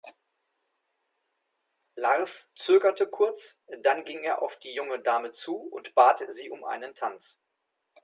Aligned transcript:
Lars 1.95 2.51
zögerte 2.55 3.05
kurz, 3.07 3.61
dann 3.83 4.03
ging 4.03 4.23
er 4.23 4.41
auf 4.41 4.57
die 4.57 4.73
junge 4.73 4.99
Dame 4.99 5.29
zu 5.29 5.57
und 5.57 5.93
bat 5.93 6.23
sie 6.29 6.49
um 6.49 6.63
einen 6.63 6.95
Tanz. 6.95 7.39